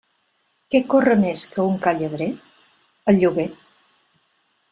Què 0.75 0.79
corre 0.93 1.17
més 1.23 1.43
que 1.51 1.65
un 1.73 1.77
ca 1.83 1.93
llebrer? 1.99 2.31
El 3.13 3.21
lloguer. 3.25 3.47